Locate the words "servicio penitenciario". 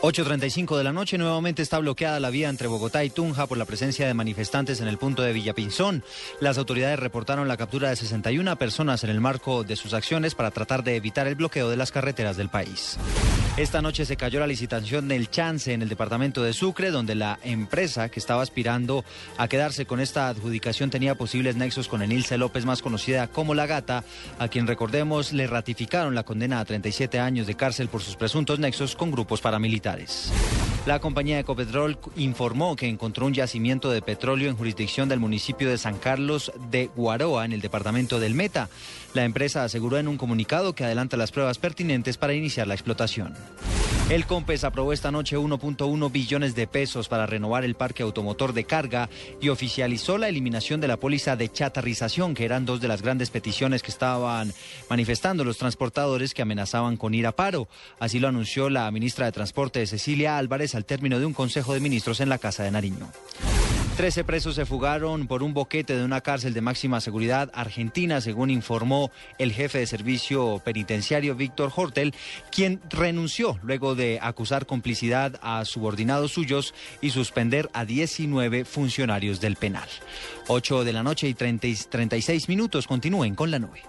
69.88-71.34